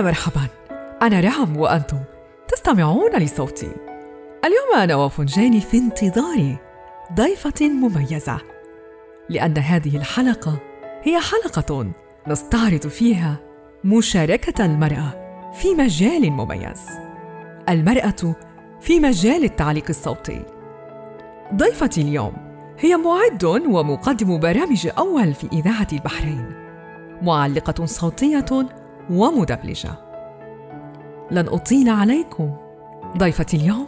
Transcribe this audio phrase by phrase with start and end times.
[0.00, 0.48] مرحبا.
[1.02, 1.98] أنا رعم وأنتم
[2.48, 3.70] تستمعون لصوتي.
[4.44, 6.56] اليوم أنا وفنجاني في انتظار
[7.14, 8.38] ضيفة مميزة.
[9.28, 10.58] لأن هذه الحلقة
[11.02, 11.92] هي حلقة
[12.28, 13.36] نستعرض فيها
[13.84, 16.80] مشاركة المرأة في مجال مميز.
[17.68, 18.34] المرأة
[18.80, 20.42] في مجال التعليق الصوتي.
[21.54, 22.32] ضيفتي اليوم
[22.78, 26.52] هي معد ومقدم برامج أول في إذاعة البحرين.
[27.22, 28.66] معلقة صوتية
[29.10, 29.90] ومدبلجة.
[31.30, 32.56] لن أطيل عليكم.
[33.16, 33.86] ضيفتي اليوم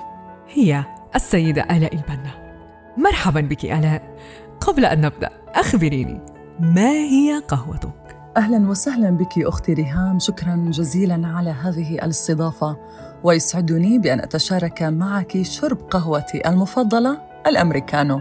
[0.54, 0.84] هي
[1.14, 2.30] السيدة آلاء البنا.
[2.96, 4.16] مرحبا بك آلاء.
[4.60, 6.20] قبل أن نبدأ أخبريني
[6.60, 10.18] ما هي قهوتك؟ أهلا وسهلا بك أختي ريهام.
[10.18, 12.76] شكرا جزيلا على هذه الاستضافة.
[13.24, 18.20] ويسعدني بأن أتشارك معك شرب قهوتي المفضلة الأمريكانو.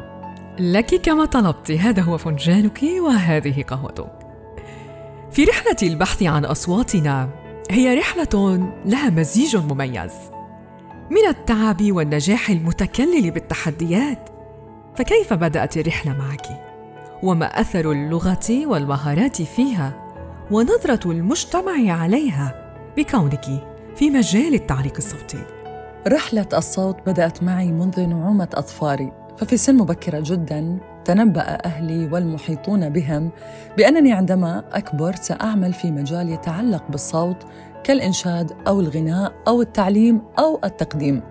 [0.59, 1.71] لك كما طلبت.
[1.71, 4.24] هذا هو فنجانك وهذه قهوتك.
[5.35, 7.29] في رحلة البحث عن أصواتنا
[7.71, 10.11] هي رحلة لها مزيج مميز
[11.11, 14.29] من التعب والنجاح المتكلل بالتحديات
[14.95, 16.47] فكيف بدأت الرحلة معك؟
[17.23, 19.93] وما أثر اللغة والمهارات فيها
[20.51, 23.45] ونظرة المجتمع عليها بكونك
[23.95, 25.43] في مجال التعليق الصوتي؟
[26.07, 33.31] رحلة الصوت بدأت معي منذ نعومة أظفاري ففي سن مبكرة جدا تنبأ أهلي والمحيطون بهم
[33.77, 37.37] بأنني عندما أكبر سأعمل في مجال يتعلق بالصوت
[37.83, 41.21] كالإنشاد أو الغناء أو التعليم أو التقديم.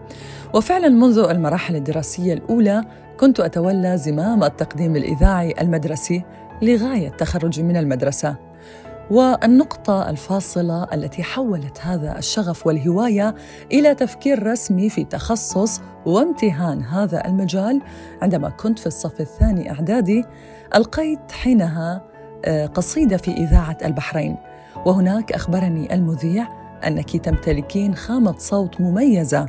[0.54, 2.84] وفعلا منذ المراحل الدراسية الأولى
[3.20, 6.24] كنت أتولى زمام التقديم الإذاعي المدرسي
[6.62, 8.36] لغاية تخرجي من المدرسة.
[9.10, 13.34] والنقطة الفاصلة التي حولت هذا الشغف والهواية
[13.72, 17.82] إلى تفكير رسمي في تخصص وامتهان هذا المجال.
[18.22, 20.24] عندما كنت في الصف الثاني إعدادي
[20.74, 22.02] ألقيت حينها
[22.44, 24.36] آه، قصيدة في إذاعة البحرين.
[24.86, 26.48] وهناك أخبرني المذيع
[26.86, 29.46] أنك تمتلكين خامة صوت مميزة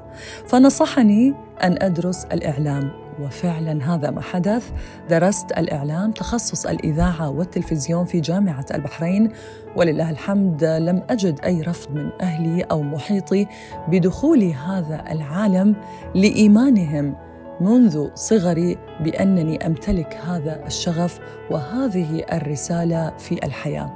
[0.48, 3.05] فنصحني أن أدرس الإعلام.
[3.22, 4.72] وفعلا هذا ما حدث.
[5.10, 9.32] درست الإعلام تخصص الإذاعة والتلفزيون في جامعة البحرين
[9.76, 13.48] ولله الحمد لم أجد أي رفض من أهلي أو محيطي
[13.88, 15.76] بدخول هذا العالم
[16.16, 17.16] لإيمانهم
[17.62, 21.20] منذ صغري بأنني أمتلك هذا الشغف
[21.52, 23.94] وهذه الرسالة في الحياة.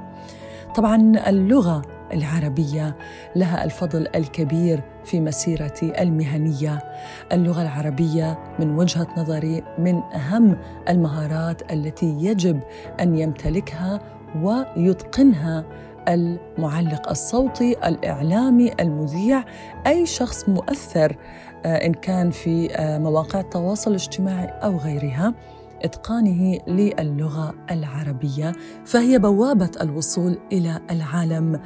[0.74, 2.96] طبعا اللغة العربية
[3.36, 6.78] لها الفضل الكبير في مسيرتي المهنية.
[7.32, 10.56] اللغة العربية من وجهة نظري من أهم
[10.88, 12.60] المهارات التي يجب
[13.00, 14.00] أن يمتلكها
[14.42, 15.64] ويتقنها
[16.08, 19.44] المعلق الصوتي الإعلامي المذيع
[19.86, 21.16] أي شخص مؤثر
[21.64, 25.34] آه، إن كان في آه، مواقع التواصل الاجتماعي أو غيرها.
[25.84, 28.52] إتقانه للغة العربية
[28.84, 31.60] فهي بوابة الوصول إلى العالم.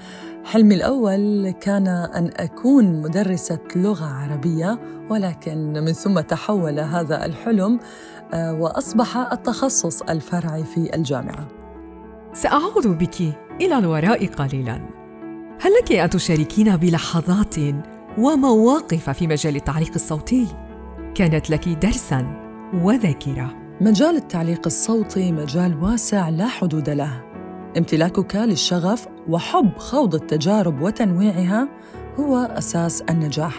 [0.45, 4.79] حلمي الأول كان أن أكون مدرسة لغة عربية
[5.11, 7.81] ولكن من ثم تحول هذا الحلم
[8.35, 11.49] آه، وأصبح التخصص الفرعي في الجامعة.
[12.33, 13.21] ساعود بك
[13.61, 14.81] إلى الوراء قليلا.
[15.61, 17.55] هل لك أن تشاركينا بلحظات
[18.19, 20.47] ومواقف في مجال التعليق الصوتي؟
[21.15, 22.27] كانت لك درسا
[22.75, 23.55] وذاكرة.
[23.81, 27.23] مجال التعليق الصوتي مجال واسع لا حدود له.
[27.77, 31.69] امتلاكك للشغف وحب خوض التجارب وتنويعها
[32.21, 33.55] هو أساس النجاح.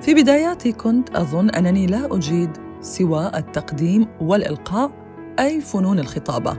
[0.00, 2.50] في بداياتي كنت أظن أنني لا أجيد
[2.80, 4.90] سوى التقديم والإلقاء
[5.38, 6.56] أي فنون الخطابة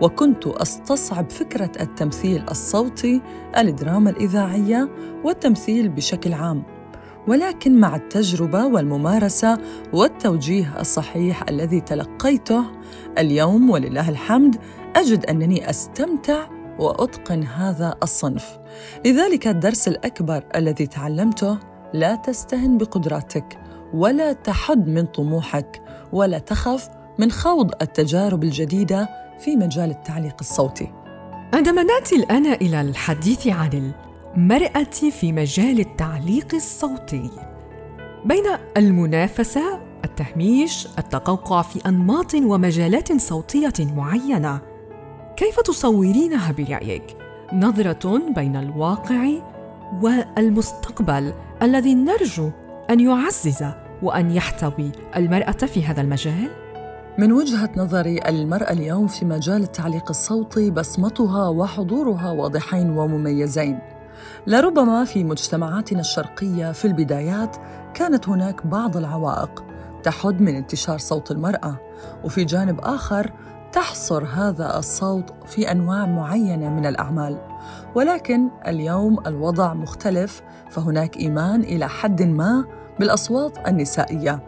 [0.00, 3.22] وكنت أستصعب فكرة التمثيل الصوتي
[3.58, 4.90] الدراما الإذاعية
[5.24, 6.62] والتمثيل بشكل عام.
[7.26, 9.58] ولكن مع التجربة والممارسة
[9.92, 12.64] والتوجيه الصحيح الذي تلقيته
[13.18, 14.56] اليوم ولله الحمد
[14.96, 16.46] أجد أنني أستمتع
[16.78, 18.58] وأتقن هذا الصنف.
[19.06, 21.58] لذلك الدرس الأكبر الذي تعلمته
[21.92, 23.58] لا تستهن بقدراتك
[23.94, 25.82] ولا تحد من طموحك
[26.12, 29.08] ولا تخف من خوض التجارب الجديدة
[29.38, 30.92] في مجال التعليق الصوتي.
[31.54, 33.92] عندما نأتي الآن إلى الحديث عن
[34.36, 37.30] المرأة في مجال التعليق الصوتي
[38.24, 38.44] بين
[38.76, 44.60] المنافسة التهميش التقوقع في أنماط ومجالات صوتية معينة
[45.36, 47.16] كيف تصورينها برأيك؟
[47.52, 49.28] نظرة بين الواقع
[50.02, 51.32] والمستقبل
[51.62, 52.50] الذي نرجو
[52.90, 53.64] أن يعزز
[54.02, 56.50] وأن يحتوي المرأة في هذا المجال؟
[57.18, 63.78] من وجهة نظري المرأة اليوم في مجال التعليق الصوتي بصمتها وحضورها واضحين ومميزين.
[64.46, 67.56] لربما في مجتمعاتنا الشرقية في البدايات
[67.94, 69.64] كانت هناك بعض العوائق
[70.02, 71.76] تحد من انتشار صوت المرأة
[72.24, 73.32] وفي جانب آخر
[73.74, 77.38] تحصر هذا الصوت في أنواع معينة من الأعمال
[77.94, 82.64] ولكن اليوم الوضع مختلف فهناك إيمان إلى حد ما
[83.00, 84.40] بالأصوات النسائية.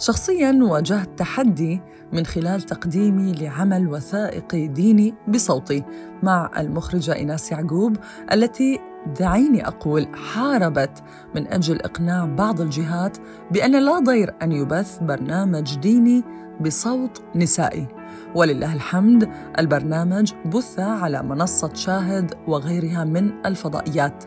[0.00, 1.80] شخصيا واجهت تحدي
[2.12, 5.84] من خلال تقديمي لعمل وثائقي ديني بصوتي
[6.22, 7.96] مع المخرجة ايناس يعقوب
[8.32, 8.80] التي
[9.20, 11.02] دعيني أقول حاربت
[11.34, 13.16] من أجل إقناع بعض الجهات
[13.50, 16.24] بأن لا ضير أن يبث برنامج ديني
[16.60, 17.86] بصوت نسائي.
[18.34, 24.24] ولله الحمد البرنامج بث على منصة شاهد وغيرها من الفضائيات.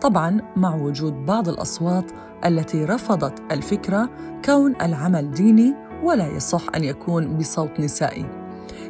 [0.00, 2.10] طبعا مع وجود بعض الأصوات
[2.44, 4.10] التي رفضت الفكرة
[4.44, 8.37] كون العمل ديني ولا يصح أن يكون بصوت نسائي.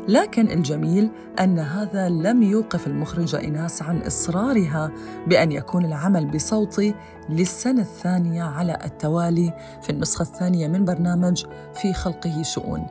[0.08, 1.10] لكن الجميل
[1.40, 4.90] أن هذا لم يوقف المخرجه ايناس عن إصرارها
[5.26, 6.94] بأن يكون العمل بصوتي
[7.28, 9.52] للسنة الثانية على التوالي
[9.82, 11.44] في النسخة الثانية من برنامج
[11.74, 12.86] في خلقه شؤون.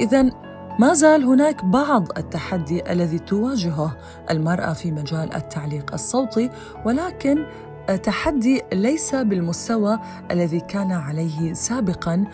[0.00, 0.30] اذا
[0.78, 3.96] ما زال هناك بعض التحدي الذي تواجهه
[4.30, 6.50] المرأة في مجال التعليق الصوتي
[6.84, 7.46] ولكن
[8.02, 9.98] تحدي ليس بالمستوى
[10.30, 12.24] الذي كان عليه سابقا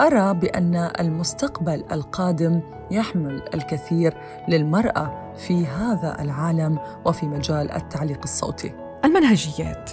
[0.00, 2.60] وارى بأن المستقبل القادم
[2.90, 4.14] يحمل الكثير
[4.48, 8.72] للمرأة في هذا العالم وفي مجال التعليق الصوتي.
[9.04, 9.90] المنهجيات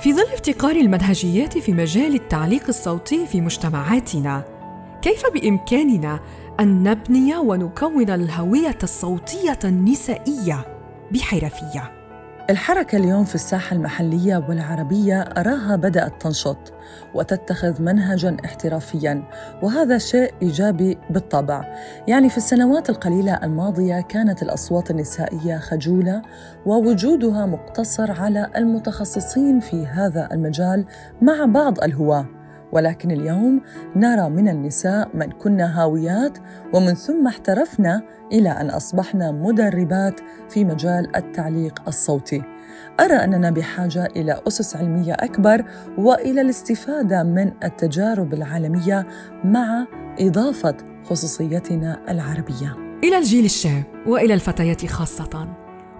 [0.00, 4.44] في ظل افتقار المنهجيات في مجال التعليق الصوتي في مجتمعاتنا،
[5.02, 6.20] كيف بإمكاننا
[6.60, 10.64] أن نبني ونكون الهوية الصوتية النسائية
[11.12, 12.01] بحرفية؟
[12.52, 16.72] الحركة اليوم في الساحة المحلية والعربية أراها بدأت تنشط
[17.14, 19.22] وتتخذ منهجا احترافيا
[19.62, 21.74] وهذا شيء إيجابي بالطبع.
[22.08, 26.22] يعني في السنوات القليلة الماضية كانت الأصوات النسائية خجولة
[26.66, 30.84] ووجودها مقتصر على المتخصصين في هذا المجال
[31.22, 32.41] مع بعض الهواة.
[32.72, 33.60] ولكن اليوم
[33.96, 36.38] نرى من النساء من كنا هاويات
[36.74, 38.02] ومن ثم احترفنا
[38.32, 42.42] إلى أن أصبحنا مدربات في مجال التعليق الصوتي.
[43.00, 45.64] أرى أننا بحاجة إلى أسس علمية أكبر
[45.98, 49.06] وإلى الاستفادة من التجارب العالمية
[49.44, 49.86] مع
[50.20, 52.76] إضافة خصوصيتنا العربية.
[53.04, 55.48] إلى الجيل الشاب وإلى الفتيات خاصة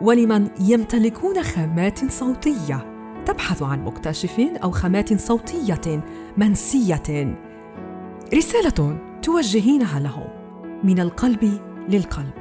[0.01, 2.92] ولمن يمتلكون خامات صوتية
[3.27, 6.05] تبحث عن مكتشف أو خامات صوتية
[6.37, 7.37] منسية.
[8.35, 10.29] رسالة توجهينها لهم
[10.85, 12.33] من القلب للقلب.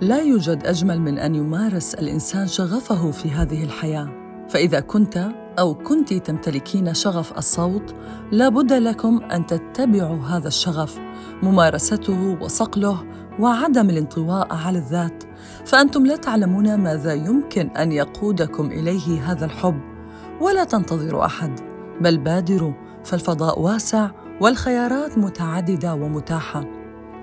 [0.00, 4.08] لا يوجد أجمل من أن يمارس الإنسان شغفه في هذه الحياة.
[4.48, 5.28] فإذا كنت
[5.58, 7.94] أو كنت تمتلكين شغف الصوت
[8.32, 10.98] لا بد لكم أن تتبعوا هذا الشغف
[11.42, 13.04] ممارسته وصقله
[13.38, 15.24] وعدم الانطواء على الذات.
[15.64, 19.93] فأنتم لا تعلمون ماذا يمكن أن يقودكم إليه هذا الحب.
[20.40, 21.60] ولا تنتظروا أحد
[22.00, 22.72] بل بادروا
[23.04, 24.10] فالفضاء واسع
[24.40, 26.64] والخيارات متعددة ومتاحة.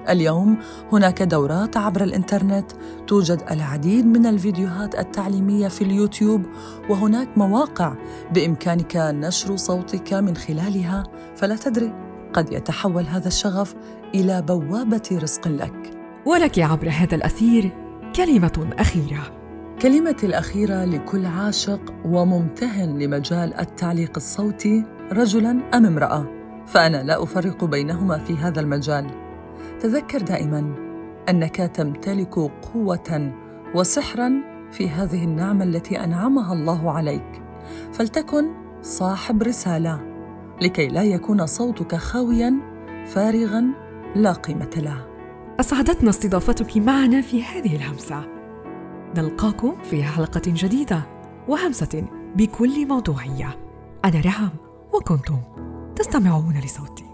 [0.10, 0.58] اليوم
[0.92, 2.72] هناك دورات عبر الإنترنت
[3.08, 6.46] توجد العديد من الفيديوهات التعليمية في اليوتيوب
[6.90, 7.94] وهناك مواقع
[8.34, 11.04] بإمكانك نشر صوتك من خلالها
[11.36, 11.94] فلا تدري
[12.34, 13.76] قد يتحول هذا الشغف
[14.16, 15.92] إلى بوابة رزق لك.
[16.26, 17.72] ولك عبر هذا الأثير
[18.16, 19.41] كلمة أخيرة.
[19.82, 26.28] كلمتي الأخيرة لكل عاشق وممتهن لمجال التعليق الصوتي رجلا أم امرأة؟
[26.68, 29.08] فأنا لا أفرق بينهما في هذا المجال.
[29.80, 30.76] تذكر دائما
[31.30, 32.36] أنك تمتلك
[32.74, 33.34] قوة
[33.76, 34.32] وسحرا
[34.72, 37.42] في هذه النعمة التي أنعمها الله عليك.
[37.94, 38.46] فلتكن
[38.82, 40.00] صاحب رسالة
[40.62, 42.54] لكي لا يكون صوتك خاويا
[43.08, 43.66] فارغا
[44.16, 45.06] لا قيمة له.
[45.60, 48.31] أسعدتنا استضافتك معنا في هذه الهمسة.
[49.18, 51.04] نلقاكم في حلقة جديدة
[51.48, 53.60] وهمسة بكل موضوعية.
[54.06, 54.50] أنا رحم
[54.94, 55.38] وكنتم
[55.96, 57.11] تستمعون لصوتي.